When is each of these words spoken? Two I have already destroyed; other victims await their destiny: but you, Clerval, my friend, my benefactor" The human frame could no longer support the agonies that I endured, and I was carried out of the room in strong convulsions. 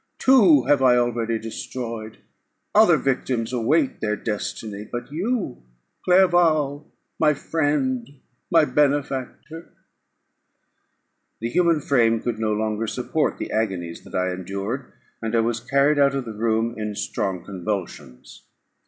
Two 0.17 0.63
I 0.65 0.69
have 0.71 0.81
already 0.81 1.37
destroyed; 1.37 2.17
other 2.73 2.97
victims 2.97 3.53
await 3.53 4.01
their 4.01 4.15
destiny: 4.15 4.83
but 4.91 5.11
you, 5.11 5.61
Clerval, 6.03 6.91
my 7.19 7.35
friend, 7.35 8.09
my 8.49 8.65
benefactor" 8.65 9.71
The 11.39 11.51
human 11.51 11.81
frame 11.81 12.19
could 12.19 12.39
no 12.39 12.51
longer 12.51 12.87
support 12.87 13.37
the 13.37 13.51
agonies 13.51 14.03
that 14.03 14.15
I 14.15 14.31
endured, 14.31 14.91
and 15.21 15.35
I 15.35 15.41
was 15.41 15.59
carried 15.59 15.99
out 15.99 16.15
of 16.15 16.25
the 16.25 16.33
room 16.33 16.73
in 16.79 16.95
strong 16.95 17.43
convulsions. 17.45 18.41